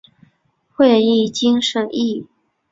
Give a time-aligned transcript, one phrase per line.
[0.73, 2.25] 会议经审议